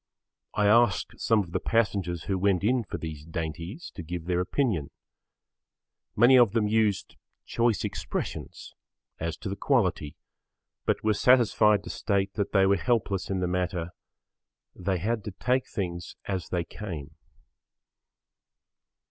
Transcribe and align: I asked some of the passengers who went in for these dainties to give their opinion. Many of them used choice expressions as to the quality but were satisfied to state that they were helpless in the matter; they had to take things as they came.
I 0.55 0.65
asked 0.65 1.19
some 1.19 1.41
of 1.43 1.51
the 1.51 1.59
passengers 1.59 2.23
who 2.23 2.39
went 2.39 2.63
in 2.63 2.83
for 2.83 2.97
these 2.97 3.23
dainties 3.23 3.91
to 3.93 4.01
give 4.01 4.25
their 4.25 4.39
opinion. 4.39 4.89
Many 6.15 6.39
of 6.39 6.53
them 6.53 6.67
used 6.67 7.17
choice 7.45 7.83
expressions 7.85 8.73
as 9.19 9.37
to 9.37 9.47
the 9.47 9.55
quality 9.55 10.15
but 10.85 11.03
were 11.03 11.13
satisfied 11.13 11.83
to 11.83 11.91
state 11.91 12.33
that 12.33 12.51
they 12.51 12.65
were 12.65 12.77
helpless 12.77 13.29
in 13.29 13.41
the 13.41 13.47
matter; 13.47 13.91
they 14.73 14.97
had 14.97 15.23
to 15.25 15.31
take 15.33 15.67
things 15.67 16.15
as 16.25 16.49
they 16.49 16.63
came. 16.63 17.13